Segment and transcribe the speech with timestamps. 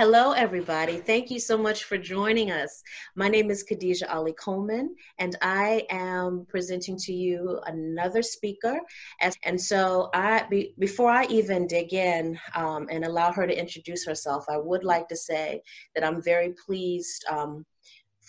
[0.00, 0.96] Hello, everybody.
[0.96, 2.82] Thank you so much for joining us.
[3.16, 8.80] My name is Khadija Ali Coleman, and I am presenting to you another speaker.
[9.44, 14.06] And so, I be, before I even dig in um, and allow her to introduce
[14.06, 15.60] herself, I would like to say
[15.94, 17.66] that I'm very pleased um,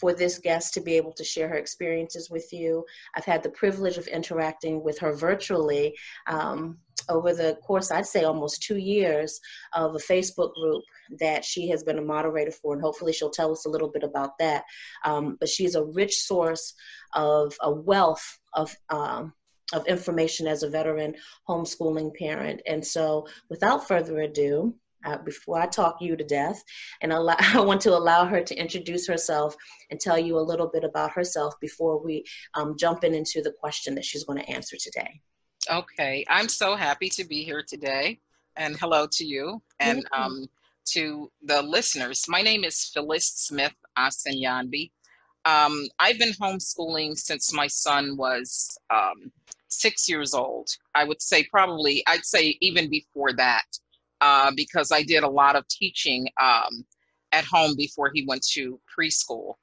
[0.01, 2.83] for this guest to be able to share her experiences with you.
[3.15, 8.23] I've had the privilege of interacting with her virtually um, over the course, I'd say
[8.23, 9.39] almost two years,
[9.73, 10.83] of a Facebook group
[11.19, 14.03] that she has been a moderator for, and hopefully she'll tell us a little bit
[14.03, 14.63] about that.
[15.05, 16.73] Um, but she's a rich source
[17.13, 19.33] of a wealth of um,
[19.73, 21.15] of information as a veteran
[21.47, 22.61] homeschooling parent.
[22.67, 26.63] And so, without further ado, uh, before I talk you to death.
[27.01, 29.55] And allow, I want to allow her to introduce herself
[29.89, 32.23] and tell you a little bit about herself before we
[32.55, 35.21] um, jump in into the question that she's going to answer today.
[35.69, 38.19] Okay, I'm so happy to be here today.
[38.57, 40.45] And hello to you and um,
[40.85, 42.25] to the listeners.
[42.27, 44.91] My name is Phyllis Smith Asenyanbi.
[45.45, 49.31] Um, I've been homeschooling since my son was um,
[49.69, 50.69] six years old.
[50.93, 53.63] I would say probably, I'd say even before that
[54.21, 56.85] uh, because I did a lot of teaching um,
[57.31, 59.55] at home before he went to preschool.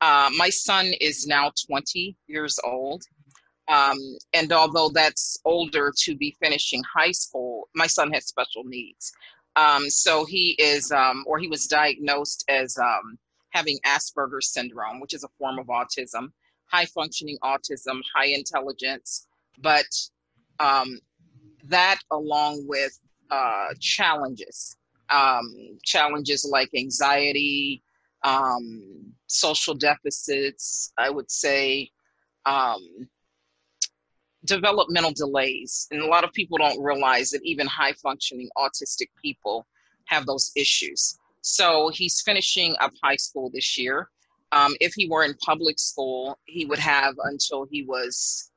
[0.00, 3.02] Uh, my son is now 20 years old.
[3.68, 3.98] Um,
[4.32, 9.12] and although that's older to be finishing high school, my son has special needs.
[9.56, 13.18] Um, so he is, um, or he was diagnosed as um,
[13.50, 16.28] having Asperger's syndrome, which is a form of autism,
[16.66, 19.26] high functioning autism, high intelligence.
[19.58, 19.86] But
[20.60, 20.98] um,
[21.64, 22.98] that, along with
[23.30, 24.76] uh, challenges,
[25.10, 27.82] um, challenges like anxiety,
[28.24, 31.90] um, social deficits, I would say,
[32.44, 33.08] um,
[34.44, 35.86] developmental delays.
[35.90, 39.66] And a lot of people don't realize that even high functioning autistic people
[40.06, 41.18] have those issues.
[41.42, 44.08] So he's finishing up high school this year.
[44.52, 48.50] Um, if he were in public school, he would have until he was,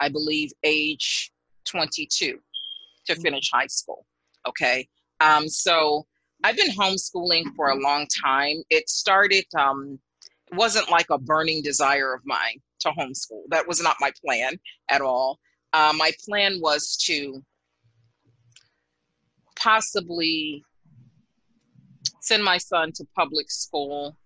[0.00, 1.32] I believe, age
[1.64, 2.38] 22
[3.08, 4.06] to finish high school.
[4.46, 4.88] Okay.
[5.20, 6.06] Um, so
[6.44, 8.56] I've been homeschooling for a long time.
[8.70, 9.98] It started, um,
[10.50, 13.42] it wasn't like a burning desire of mine to homeschool.
[13.48, 14.58] That was not my plan
[14.88, 15.38] at all.
[15.72, 17.42] Uh, my plan was to
[19.56, 20.62] possibly
[22.20, 24.16] send my son to public school,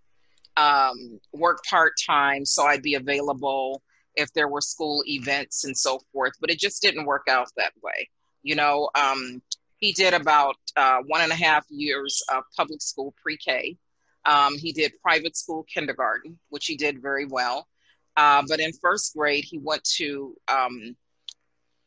[0.56, 3.82] um, work part time so I'd be available
[4.16, 6.34] if there were school events and so forth.
[6.40, 8.08] But it just didn't work out that way.
[8.42, 9.42] You know, um,
[9.78, 13.76] he did about uh, one and a half years of public school pre K.
[14.24, 17.66] Um, he did private school kindergarten, which he did very well.
[18.16, 20.96] Uh, but in first grade, he went to um,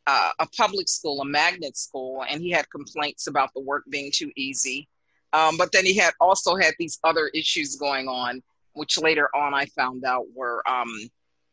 [0.07, 4.11] uh, a public school, a magnet school, and he had complaints about the work being
[4.13, 4.87] too easy.
[5.33, 8.41] Um, but then he had also had these other issues going on,
[8.73, 10.93] which later on I found out were um,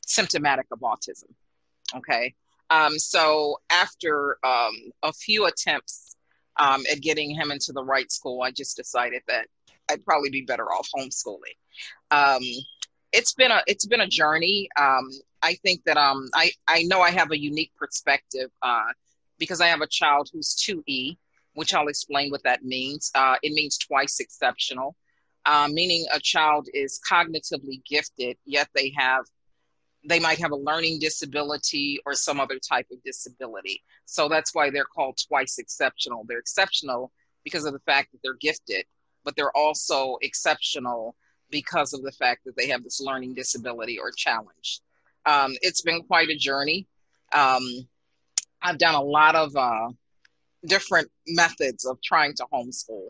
[0.07, 1.31] symptomatic of autism.
[1.95, 2.35] Okay.
[2.72, 4.72] Um, so after um,
[5.03, 6.16] a few attempts
[6.56, 9.47] um, at getting him into the right school, I just decided that
[9.91, 11.56] I'd probably be better off homeschooling.
[12.11, 12.43] Um,
[13.12, 14.69] it's been a it's been a journey.
[14.81, 15.11] Um,
[15.43, 18.93] I think that um, I I know I have a unique perspective uh,
[19.38, 21.16] because I have a child who's two E,
[21.55, 23.11] which I'll explain what that means.
[23.15, 24.97] Uh, it means twice exceptional,
[25.44, 29.27] uh, meaning a child is cognitively gifted, yet they have
[30.05, 33.83] they might have a learning disability or some other type of disability.
[34.05, 36.25] So that's why they're called twice exceptional.
[36.27, 37.13] They're exceptional
[37.45, 38.85] because of the fact that they're gifted,
[39.25, 41.15] but they're also exceptional
[41.50, 44.81] because of the fact that they have this learning disability or challenge.
[45.26, 46.87] Um, it's been quite a journey.
[47.32, 47.62] Um,
[48.61, 49.91] I've done a lot of uh,
[50.67, 53.09] different methods of trying to homeschool.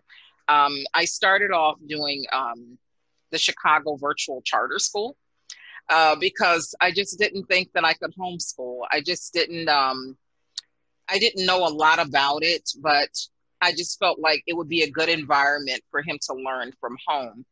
[0.49, 2.79] Um, I started off doing um,
[3.31, 5.17] the Chicago Virtual Charter School
[5.93, 8.81] uh, because I just didn't think that I could homeschool.
[8.91, 9.69] I just didn't.
[9.69, 10.17] Um,
[11.09, 13.11] I didn't know a lot about it, but
[13.61, 16.97] I just felt like it would be a good environment for him to learn from
[17.07, 17.45] home.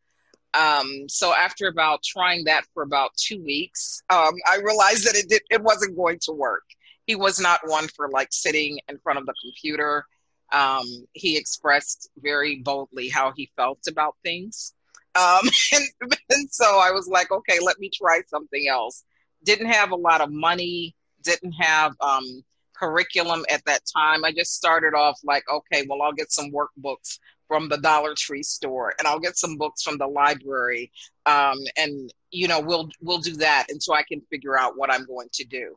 [0.55, 5.29] Um, so after about trying that for about two weeks, um, I realized that it
[5.29, 6.65] did, it wasn't going to work.
[7.07, 10.07] He was not one for like sitting in front of the computer.
[10.53, 14.73] Um, he expressed very boldly how he felt about things.
[15.15, 19.05] Um, and, and so I was like, okay, let me try something else.
[19.45, 24.25] Didn't have a lot of money, didn't have um, curriculum at that time.
[24.25, 27.19] I just started off like, okay, well, I'll get some workbooks
[27.51, 30.93] from the Dollar Tree store, and I'll get some books from the library,
[31.27, 35.05] um, and you know, we'll we'll do that until I can figure out what I'm
[35.05, 35.77] going to do.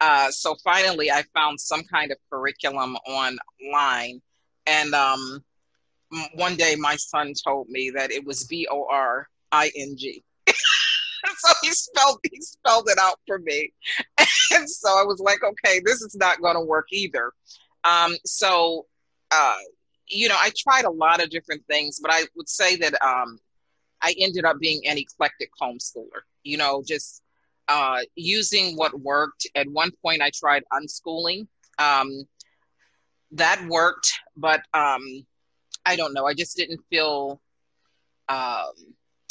[0.00, 4.20] Uh, so finally, I found some kind of curriculum online,
[4.66, 5.44] and um,
[6.34, 10.22] one day my son told me that it was B O R I N G.
[10.46, 13.72] so he spelled he spelled it out for me,
[14.18, 17.32] and so I was like, okay, this is not going to work either.
[17.84, 18.86] Um, so,
[19.30, 19.56] uh,
[20.08, 23.38] you know, I tried a lot of different things, but I would say that um,
[24.00, 26.22] I ended up being an eclectic homeschooler.
[26.44, 27.22] You know, just
[27.68, 29.46] uh, using what worked.
[29.54, 31.46] At one point, I tried unschooling.
[31.78, 32.24] Um,
[33.32, 35.02] that worked, but um,
[35.84, 36.26] I don't know.
[36.26, 37.40] I just didn't feel.
[38.28, 38.72] Um,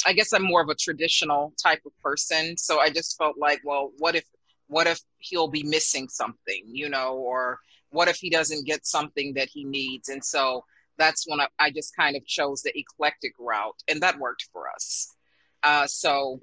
[0.04, 3.60] I guess I'm more of a traditional type of person, so I just felt like,
[3.64, 4.24] well, what if,
[4.66, 7.60] what if he'll be missing something, you know, or
[7.90, 10.64] what if he doesn't get something that he needs, and so
[10.98, 14.70] that's when I, I just kind of chose the eclectic route, and that worked for
[14.70, 15.14] us.
[15.62, 16.40] Uh, so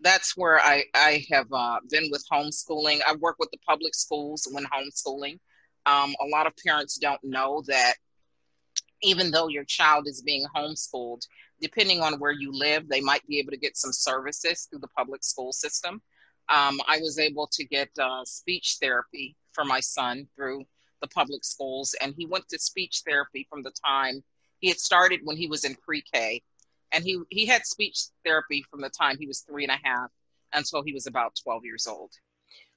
[0.00, 3.00] that's where I I have uh, been with homeschooling.
[3.06, 5.38] I work with the public schools when homeschooling.
[5.86, 7.94] Um, a lot of parents don't know that
[9.02, 11.22] even though your child is being homeschooled,
[11.60, 14.88] depending on where you live, they might be able to get some services through the
[14.88, 16.02] public school system.
[16.48, 20.64] Um, I was able to get uh, speech therapy for my son through
[21.00, 24.22] the public schools, and he went to speech therapy from the time
[24.58, 26.42] he had started when he was in pre-K,
[26.92, 30.10] and he he had speech therapy from the time he was three and a half
[30.52, 32.12] until he was about twelve years old.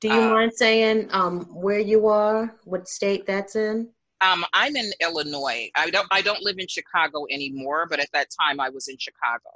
[0.01, 3.89] Do you uh, mind saying um, where you are, what state that's in?
[4.21, 5.69] Um, I'm in Illinois.
[5.75, 8.97] I don't I don't live in Chicago anymore, but at that time I was in
[8.97, 9.49] Chicago.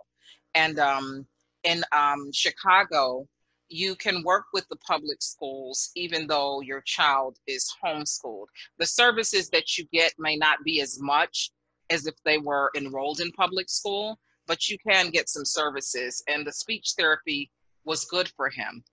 [0.56, 1.26] And um,
[1.64, 3.28] in um, Chicago,
[3.70, 8.48] you can work with the public schools even though your child is homeschooled.
[8.80, 11.52] The services that you get may not be as much
[11.90, 16.24] as if they were enrolled in public school, but you can get some services.
[16.28, 17.52] And the speech therapy
[17.86, 18.84] was good for him.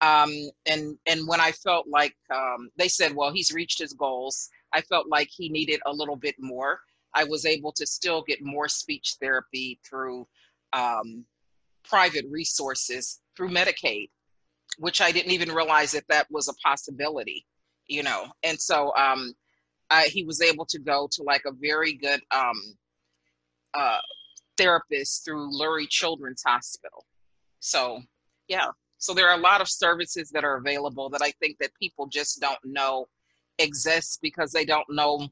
[0.00, 0.32] Um,
[0.66, 4.80] and and when I felt like um, they said, well, he's reached his goals, I
[4.82, 6.80] felt like he needed a little bit more.
[7.14, 10.26] I was able to still get more speech therapy through
[10.72, 11.24] um,
[11.84, 14.10] private resources through Medicaid,
[14.78, 17.46] which I didn't even realize that that was a possibility,
[17.88, 18.26] you know.
[18.42, 19.34] And so um,
[19.90, 22.60] I, he was able to go to like a very good um,
[23.74, 23.98] uh,
[24.56, 27.04] therapist through Lurie Children's Hospital.
[27.58, 28.00] So
[28.48, 28.68] yeah,
[28.98, 32.06] so there are a lot of services that are available that I think that people
[32.06, 33.06] just don't know
[33.60, 35.28] exists because they don't know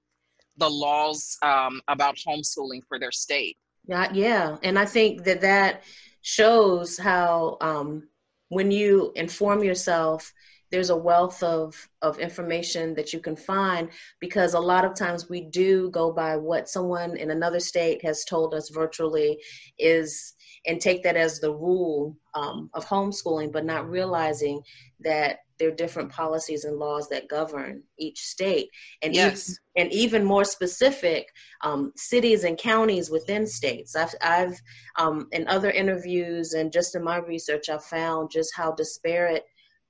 [0.56, 3.56] the laws um, about homeschooling for their state.
[3.86, 5.84] Yeah, yeah, and I think that that
[6.20, 8.08] shows how um,
[8.48, 10.32] when you inform yourself,
[10.70, 13.88] there's a wealth of of information that you can find
[14.20, 18.24] because a lot of times we do go by what someone in another state has
[18.24, 19.38] told us virtually
[19.78, 20.34] is
[20.66, 24.60] and take that as the rule um, of homeschooling, but not realizing
[25.00, 28.70] that there are different policies and laws that govern each state.
[29.02, 29.50] And yes.
[29.76, 31.28] even, and even more specific
[31.62, 33.96] um, cities and counties within states.
[33.96, 34.60] I've, I've
[34.98, 39.44] um, in other interviews and just in my research i've found just how disparate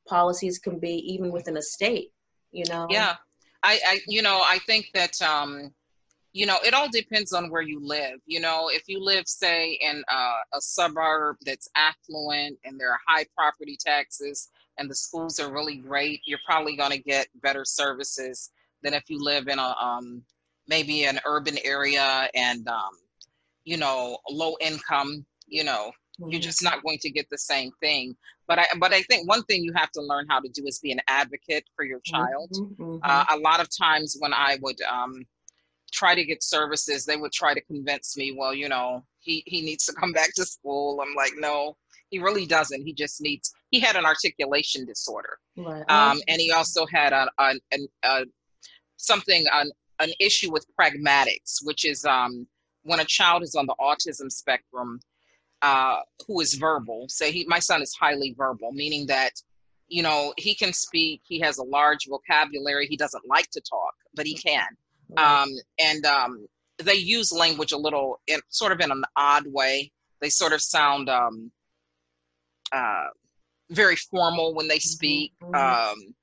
[0.07, 2.13] policies can be even within a state
[2.53, 2.87] you know?
[2.91, 3.17] Yeah.
[3.63, 5.75] I, I you know i think that um
[6.33, 8.21] you know it all depends on where you live.
[8.27, 13.01] You know if you live say in uh, a suburb that's affluent and there are
[13.09, 17.65] high property taxes and the schools are really great, you're probably going to get better
[17.65, 18.51] services
[18.83, 20.23] than if you live in a um,
[20.67, 22.91] maybe an urban area and um,
[23.65, 25.25] you know low income.
[25.47, 26.31] You know, mm-hmm.
[26.31, 28.17] you're just not going to get the same thing.
[28.47, 30.79] But I but I think one thing you have to learn how to do is
[30.79, 32.51] be an advocate for your child.
[32.53, 32.83] Mm-hmm.
[32.83, 32.99] mm-hmm.
[33.03, 35.25] Uh, a lot of times when I would um,
[35.93, 39.63] try to get services, they would try to convince me, well, you know, he he
[39.63, 41.01] needs to come back to school.
[41.01, 41.77] I'm like, no,
[42.11, 42.85] he really doesn't.
[42.85, 43.53] He just needs.
[43.71, 45.85] He had an articulation disorder, right.
[45.91, 47.55] um, and he also had a, a,
[48.03, 48.25] a,
[48.97, 49.71] something an,
[50.01, 52.47] an issue with pragmatics, which is um,
[52.85, 55.01] when a child is on the autism spectrum
[55.63, 57.07] uh, who is verbal.
[57.09, 59.33] Say he, my son is highly verbal, meaning that
[59.89, 61.21] you know he can speak.
[61.25, 62.87] He has a large vocabulary.
[62.87, 64.67] He doesn't like to talk, but he can.
[65.11, 65.43] Right.
[65.43, 65.49] Um,
[65.79, 66.47] and um,
[66.79, 69.91] they use language a little, in, sort of in an odd way.
[70.21, 71.51] They sort of sound um,
[72.73, 73.07] uh,
[73.71, 75.33] very formal when they mm-hmm, speak.
[75.43, 75.55] Mm-hmm.
[75.55, 76.15] Um,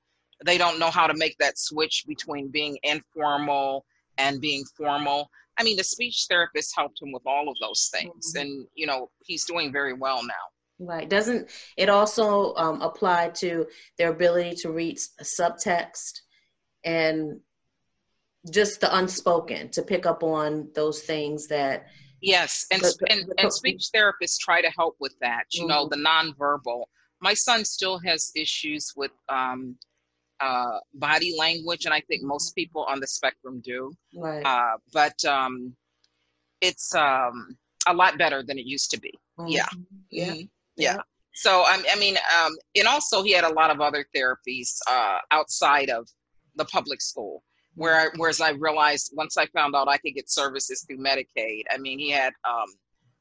[0.44, 3.84] they don't know how to make that switch between being informal
[4.18, 5.30] and being formal.
[5.58, 8.42] I mean, the speech therapist helped him with all of those things, mm-hmm.
[8.42, 10.34] and you know, he's doing very well now.
[10.78, 11.08] Right.
[11.08, 11.48] Doesn't
[11.78, 16.20] it also um, apply to their ability to read subtext
[16.84, 17.40] and
[18.50, 21.86] just the unspoken to pick up on those things that
[22.22, 25.44] Yes, and and, and speech therapists try to help with that.
[25.52, 25.68] You mm-hmm.
[25.68, 26.84] know, the nonverbal.
[27.20, 29.76] My son still has issues with um,
[30.40, 33.92] uh, body language, and I think most people on the spectrum do.
[34.14, 34.44] Right.
[34.44, 35.74] Uh, but um,
[36.60, 37.56] it's um,
[37.86, 39.12] a lot better than it used to be.
[39.38, 39.50] Mm-hmm.
[39.50, 39.66] Yeah.
[40.10, 40.32] Yeah.
[40.32, 40.44] Mm-hmm.
[40.76, 40.96] yeah.
[41.34, 45.18] So I, I mean, um, and also he had a lot of other therapies uh,
[45.30, 46.08] outside of
[46.56, 47.42] the public school.
[47.74, 51.64] Where whereas I realized once I found out I could get services through Medicaid.
[51.70, 52.64] I mean, he had um,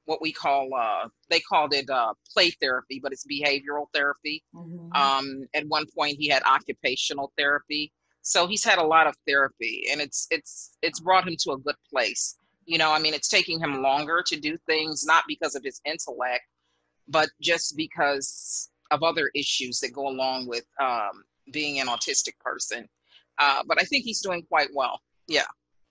[0.05, 4.43] what we call uh, they called it uh, play therapy, but it's behavioral therapy.
[4.53, 4.93] Mm-hmm.
[4.93, 7.91] Um, at one point, he had occupational therapy.
[8.21, 11.57] So he's had a lot of therapy, and it's it's it's brought him to a
[11.57, 12.37] good place.
[12.65, 15.79] You know, I mean, it's taking him longer to do things, not because of his
[15.85, 16.43] intellect,
[17.07, 22.87] but just because of other issues that go along with um, being an autistic person.
[23.37, 25.01] Uh, but I think he's doing quite well.
[25.27, 25.45] Yeah.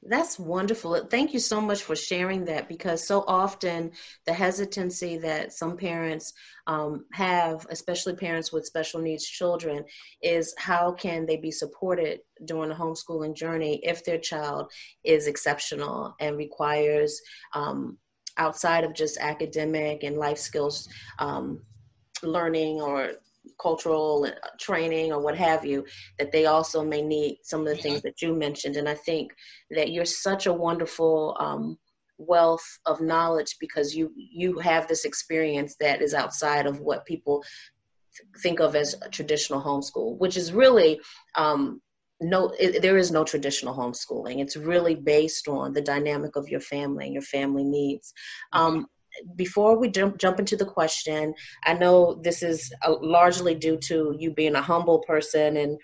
[0.07, 1.07] That's wonderful.
[1.11, 3.93] Thank you so much for sharing that because so often
[4.27, 6.35] the hesitancy that some parents
[6.67, 9.83] um, have, especially parents with special needs children,
[10.21, 14.71] is how can they be supported during the homeschooling journey if their child
[15.05, 17.19] is exceptional and requires
[17.55, 17.97] um,
[18.37, 20.87] outside of just academic and life skills
[21.19, 21.63] um,
[22.23, 23.13] learning or
[23.61, 25.85] cultural uh, training or what have you
[26.19, 28.77] that they also may need some of the things that you mentioned.
[28.77, 29.33] And i think
[29.71, 31.77] that you're such a wonderful um,
[32.19, 37.43] wealth of knowledge because you you have this experience that is outside of what people
[38.43, 41.01] think of as traditional homeschool which is really
[41.35, 41.81] um,
[42.21, 44.41] no it, there is no traditional homeschooling.
[44.41, 48.13] It's really based on the dynamic of your family and your family needs.
[48.53, 48.87] Um,
[49.37, 54.15] before we jump, jump into the question i know this is uh, largely due to
[54.19, 55.79] you being a humble person and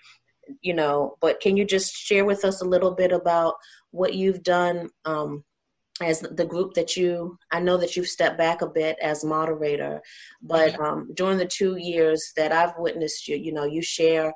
[0.61, 3.55] you know but can you just share with us a little bit about
[3.91, 5.43] what you've done um,
[6.01, 10.01] as the group that you i know that you've stepped back a bit as moderator
[10.41, 14.33] but um, during the two years that i've witnessed you you know you share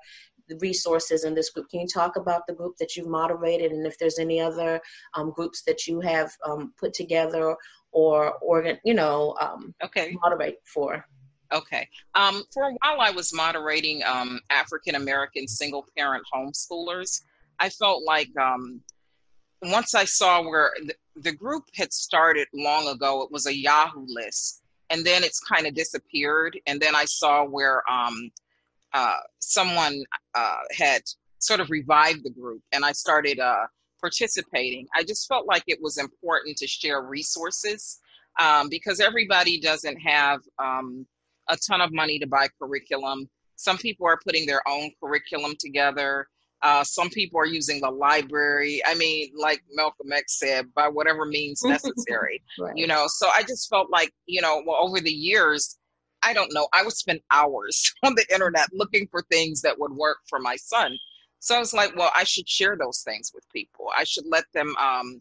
[0.48, 1.70] the resources in this group.
[1.70, 4.80] Can you talk about the group that you've moderated and if there's any other
[5.16, 7.56] um, groups that you have um, put together
[7.96, 11.06] or organ, you know, um, okay, moderate for?
[11.54, 11.88] Okay.
[12.14, 17.22] Um, for a while, I was moderating um, African American single parent homeschoolers.
[17.60, 18.82] I felt like um,
[19.62, 24.06] once I saw where the, the group had started long ago, it was a Yahoo
[24.08, 26.60] list, and then it's kind of disappeared.
[26.68, 28.30] And then I saw where um,
[28.94, 31.02] uh, someone uh, had
[31.40, 33.68] sort of revived the group and I started uh,
[34.06, 34.86] participating.
[34.96, 38.00] I just felt like it was important to share resources
[38.40, 41.08] um, because everybody doesn't have um,
[41.50, 43.28] a ton of money to buy curriculum.
[43.56, 46.28] Some people are putting their own curriculum together.
[46.62, 48.80] Uh, some people are using the library.
[48.86, 52.44] I mean, like Malcolm X said, by whatever means necessary.
[52.60, 52.78] right.
[52.78, 55.80] You know, so I just felt like, you know, well, over the years,
[56.22, 59.94] I don't know, I would spend hours on the internet looking for things that would
[59.94, 60.96] work for my son.
[61.46, 63.92] So I was like, well, I should share those things with people.
[63.96, 65.20] I should let them um,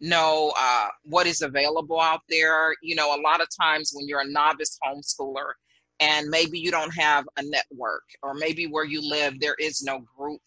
[0.00, 2.74] know uh, what is available out there.
[2.80, 5.52] You know, a lot of times when you're a novice homeschooler
[6.00, 10.02] and maybe you don't have a network, or maybe where you live, there is no
[10.16, 10.40] group.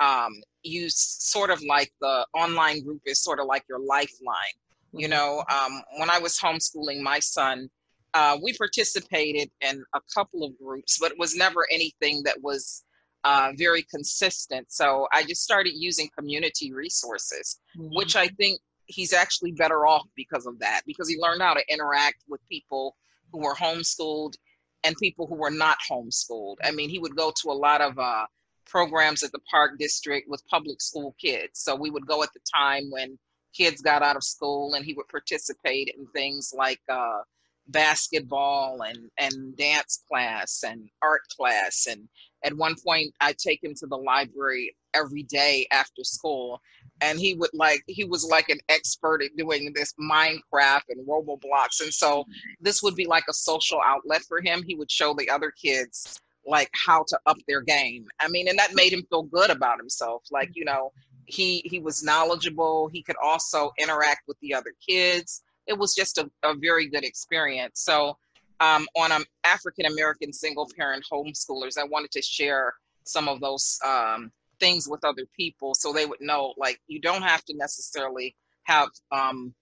[0.00, 0.32] Um,
[0.64, 4.56] you sort of like the online group is sort of like your lifeline.
[4.92, 5.10] You mm-hmm.
[5.12, 7.70] know, um, when I was homeschooling my son,
[8.14, 12.82] uh, we participated in a couple of groups, but it was never anything that was
[13.24, 14.70] uh, very consistent.
[14.70, 17.94] So I just started using community resources, mm-hmm.
[17.96, 21.72] which I think he's actually better off because of that, because he learned how to
[21.72, 22.96] interact with people
[23.32, 24.34] who were homeschooled
[24.84, 26.56] and people who were not homeschooled.
[26.62, 28.26] I mean, he would go to a lot of uh,
[28.66, 31.60] programs at the Park District with public school kids.
[31.60, 33.18] So we would go at the time when
[33.56, 37.20] kids got out of school and he would participate in things like uh,
[37.68, 42.08] basketball and and dance class and art class and
[42.44, 46.60] at one point i take him to the library every day after school
[47.00, 51.80] and he would like he was like an expert at doing this minecraft and roblox
[51.82, 52.24] and so
[52.60, 54.62] this would be like a social outlet for him.
[54.66, 58.06] He would show the other kids like how to up their game.
[58.20, 60.22] I mean and that made him feel good about himself.
[60.30, 60.92] Like you know
[61.26, 62.88] he he was knowledgeable.
[62.88, 65.42] He could also interact with the other kids.
[65.66, 67.80] It was just a, a very good experience.
[67.80, 68.18] So
[68.64, 73.78] um, on um, African American single parent homeschoolers, I wanted to share some of those
[73.84, 74.30] um,
[74.60, 78.88] things with other people so they would know like you don't have to necessarily have
[79.12, 79.54] um,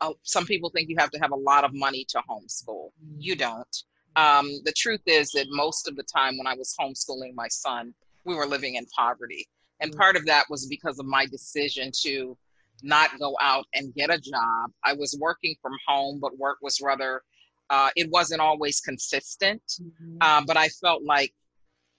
[0.00, 2.90] uh, some people think you have to have a lot of money to homeschool.
[3.18, 3.76] You don't.
[4.14, 7.94] Um, the truth is that most of the time when I was homeschooling my son,
[8.24, 9.46] we were living in poverty.
[9.80, 12.36] And part of that was because of my decision to
[12.82, 14.70] not go out and get a job.
[14.84, 17.22] I was working from home, but work was rather,
[17.70, 19.62] uh, it wasn't always consistent.
[19.80, 20.16] Mm-hmm.
[20.20, 21.32] Uh, but I felt like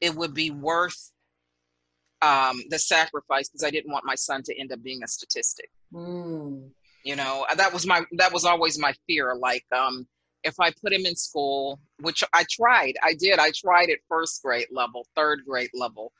[0.01, 1.11] it would be worth
[2.21, 5.69] um, the sacrifice because I didn't want my son to end up being a statistic.
[5.93, 6.69] Mm.
[7.03, 9.35] You know, that was my that was always my fear.
[9.35, 10.07] Like, um,
[10.43, 14.41] if I put him in school, which I tried, I did, I tried at first
[14.43, 16.11] grade level, third grade level,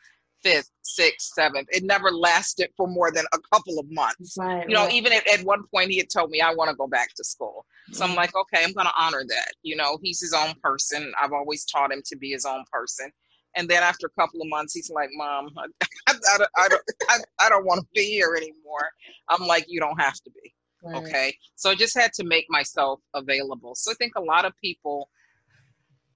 [0.44, 1.68] fifth, sixth, seventh.
[1.72, 4.36] It never lasted for more than a couple of months.
[4.38, 4.94] Right, you know, right.
[4.94, 7.24] even at, at one point he had told me I want to go back to
[7.24, 7.66] school.
[7.92, 8.18] So I'm mm-hmm.
[8.18, 9.52] like, okay, I'm going to honor that.
[9.64, 11.14] You know, he's his own person.
[11.22, 13.12] I've always taught him to be his own person.
[13.56, 15.66] And then after a couple of months, he's like, Mom, I,
[16.08, 18.90] I, I, I don't, I, I don't want to be here anymore.
[19.30, 20.54] I'm like, you don't have to be.
[20.84, 21.04] Right.
[21.04, 21.36] Okay.
[21.56, 23.74] So I just had to make myself available.
[23.76, 25.10] So I think a lot of people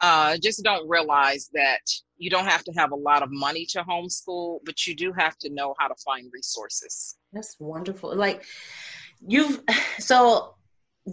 [0.02, 1.82] uh, just don't realize that
[2.18, 5.38] you don't have to have a lot of money to homeschool, but you do have
[5.38, 7.16] to know how to find resources.
[7.34, 8.16] That's wonderful.
[8.16, 8.44] Like
[9.26, 9.62] you've,
[10.00, 10.56] so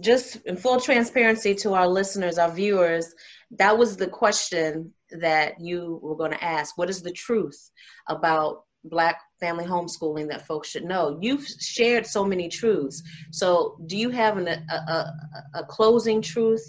[0.01, 3.13] just in full transparency to our listeners, our viewers,
[3.51, 6.77] that was the question that you were going to ask.
[6.77, 7.71] What is the truth
[8.07, 11.17] about Black family homeschooling that folks should know?
[11.21, 13.01] You've shared so many truths.
[13.31, 15.13] So, do you have an, a, a,
[15.55, 16.63] a closing truth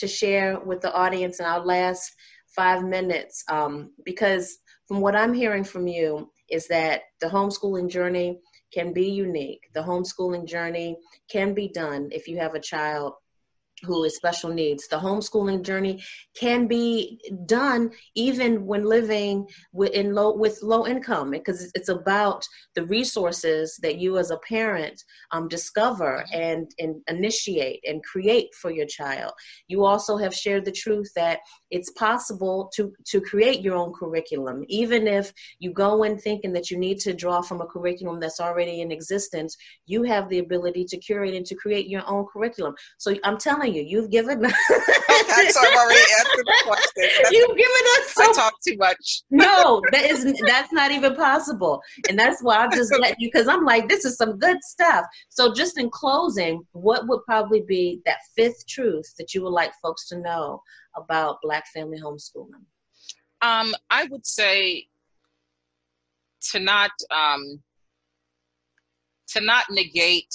[0.00, 2.12] to share with the audience in our last
[2.54, 8.40] five minutes um, because from what I'm hearing from you is that the homeschooling journey
[8.74, 9.60] can be unique.
[9.74, 10.96] The homeschooling journey
[11.30, 13.14] can be done if you have a child
[13.82, 14.88] who is special needs.
[14.88, 16.02] The homeschooling journey
[16.38, 19.46] can be done even when living
[19.92, 22.44] in low, with low income because it's about
[22.74, 28.70] the resources that you as a parent um, discover and, and initiate and create for
[28.70, 29.32] your child.
[29.68, 34.64] You also have shared the truth that it's possible to, to create your own curriculum.
[34.68, 38.40] Even if you go in thinking that you need to draw from a curriculum that's
[38.40, 42.74] already in existence, you have the ability to curate and to create your own curriculum.
[42.98, 44.44] So I'm telling you, you've given.
[44.44, 47.08] okay, so I've already answered the question.
[47.22, 48.14] That's, you've given us.
[48.14, 49.22] So, I talk too much.
[49.30, 53.48] no, that is that's not even possible, and that's why I'm just let you because
[53.48, 55.04] I'm like, this is some good stuff.
[55.28, 59.72] So, just in closing, what would probably be that fifth truth that you would like
[59.82, 60.62] folks to know
[60.96, 62.64] about Black family homeschooling?
[63.42, 64.86] Um, I would say
[66.52, 67.62] to not um,
[69.28, 70.34] to not negate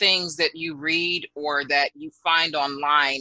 [0.00, 3.20] things that you read or that you find online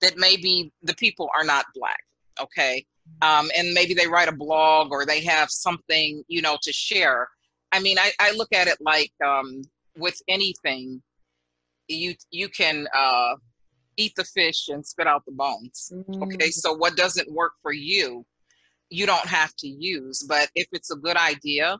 [0.00, 2.00] that maybe the people are not black
[2.40, 2.86] okay?
[3.22, 7.28] Um, and maybe they write a blog or they have something you know to share.
[7.72, 9.62] I mean i, I look at it like um,
[9.96, 11.02] with anything
[11.88, 13.34] you you can uh,
[13.96, 16.22] eat the fish and spit out the bones mm-hmm.
[16.22, 18.24] okay so what doesn't work for you
[18.92, 20.24] you don't have to use.
[20.28, 21.78] But if it's a good idea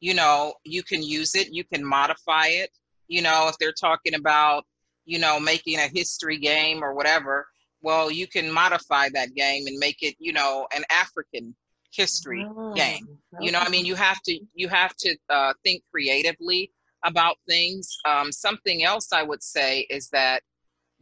[0.00, 2.70] you know you can use it you can modify it
[3.12, 4.64] you know, if they're talking about,
[5.04, 7.46] you know, making a history game or whatever,
[7.82, 11.54] well, you can modify that game and make it, you know, an African
[11.92, 13.06] history oh, game.
[13.34, 13.44] Okay.
[13.44, 16.72] You know, I mean, you have to you have to uh, think creatively
[17.04, 17.98] about things.
[18.08, 20.42] Um, something else I would say is that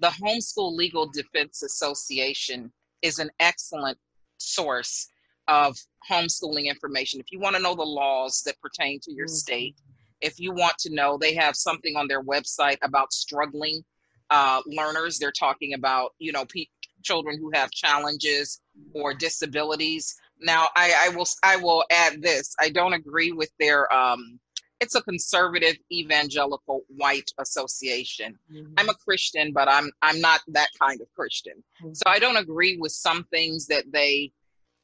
[0.00, 3.98] the Homeschool Legal Defense Association is an excellent
[4.38, 5.06] source
[5.46, 5.76] of
[6.10, 7.20] homeschooling information.
[7.20, 9.34] If you want to know the laws that pertain to your mm-hmm.
[9.34, 9.76] state,
[10.20, 13.84] if you want to know, they have something on their website about struggling
[14.30, 15.18] uh, learners.
[15.18, 16.66] They're talking about, you know, pe-
[17.02, 18.60] children who have challenges
[18.94, 20.14] or disabilities.
[20.40, 22.54] Now, I, I, will I will add this.
[22.60, 23.92] I don't agree with their.
[23.92, 24.38] Um,
[24.80, 28.38] it's a conservative evangelical white association.
[28.50, 28.72] Mm-hmm.
[28.78, 31.62] I'm a Christian, but I'm I'm not that kind of Christian.
[31.82, 31.92] Mm-hmm.
[31.92, 34.32] So I don't agree with some things that they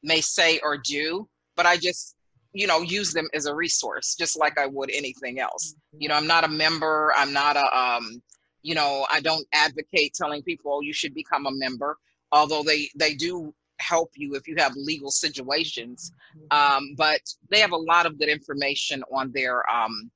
[0.02, 1.28] may say or do.
[1.56, 2.15] But I just
[2.56, 6.02] you know use them as a resource just like i would anything else mm-hmm.
[6.02, 8.22] you know i'm not a member i'm not a um
[8.62, 11.98] you know i don't advocate telling people oh, you should become a member
[12.32, 16.76] although they they do help you if you have legal situations mm-hmm.
[16.76, 20.10] um, but they have a lot of good information on their um,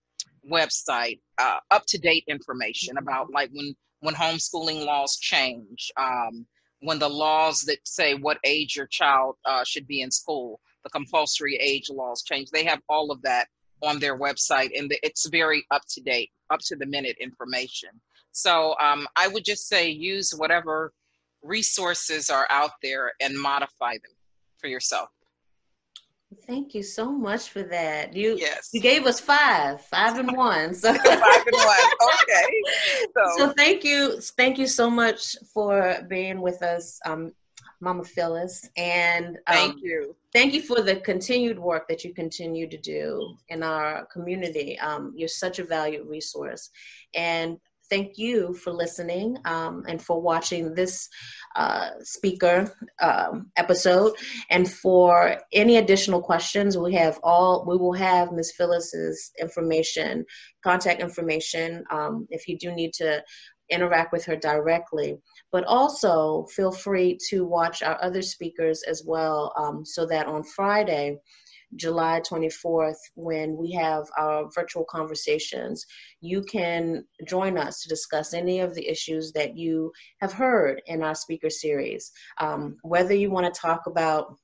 [0.51, 3.07] website uh, up to date information mm-hmm.
[3.07, 6.47] about like when when homeschooling laws change um,
[6.81, 10.91] when the laws that say what age your child uh, should be in school the
[10.91, 12.51] compulsory age laws change.
[12.51, 13.49] They have all of that
[13.83, 17.91] on their website, and it's very up to date, up to the minute information.
[18.33, 20.93] So um, I would just say use whatever
[21.43, 24.13] resources are out there and modify them
[24.59, 25.09] for yourself.
[26.47, 28.15] Thank you so much for that.
[28.15, 28.71] You yes.
[28.73, 30.75] you gave us five, five and one.
[30.75, 31.91] So five and one.
[32.23, 32.63] Okay.
[33.17, 33.39] So.
[33.39, 33.53] so.
[33.57, 37.01] thank you, thank you so much for being with us.
[37.05, 37.33] Um,
[37.81, 38.69] Mama Phyllis.
[38.77, 40.17] And um, thank you.
[40.33, 44.79] Thank you for the continued work that you continue to do in our community.
[44.79, 46.71] Um, you're such a valued resource.
[47.15, 47.59] And
[47.91, 51.09] thank you for listening um, and for watching this
[51.57, 54.13] uh, speaker um, episode.
[54.49, 58.53] And for any additional questions, we have all we will have Ms.
[58.57, 60.25] Phyllis's information,
[60.63, 61.85] contact information.
[61.91, 63.23] Um, if you do need to
[63.71, 65.19] interact with her directly.
[65.53, 70.43] But also feel free to watch our other speakers as well, um, so that on
[70.43, 71.19] Friday
[71.77, 75.87] July 24th, when we have our virtual conversations,
[76.21, 81.03] you can join us to discuss any of the issues that you have heard in
[81.03, 82.11] our speaker series.
[82.39, 84.37] Um, whether you want to talk about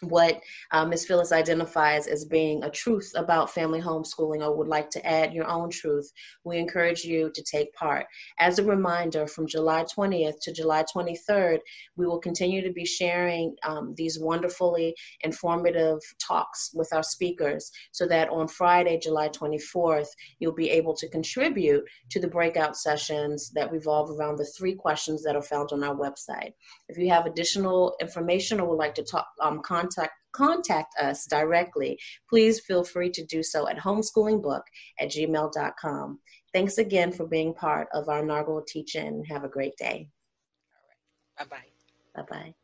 [0.00, 0.40] what
[0.72, 1.06] uh, Ms.
[1.06, 5.46] Phyllis identifies as being a truth about family homeschooling or would like to add your
[5.46, 6.12] own truth,
[6.44, 8.06] we encourage you to take part.
[8.38, 11.58] As a reminder, from July 20th to July 23rd,
[11.96, 18.06] we will continue to be sharing um, these wonderfully informative talks with our speakers so
[18.06, 23.72] that on Friday, July 24th, you'll be able to contribute to the breakout sessions that
[23.72, 26.52] revolve around the three questions that are found on our website.
[26.88, 31.26] If you have additional information or would like to talk, um, contact contact contact us
[31.26, 34.62] directly, please feel free to do so at homeschoolingbook
[34.98, 36.18] at gmail.com.
[36.52, 39.24] Thanks again for being part of our inaugural teach-in.
[39.24, 40.08] Have a great day.
[41.38, 41.48] All right.
[41.50, 42.22] Bye bye.
[42.22, 42.54] Bye bye.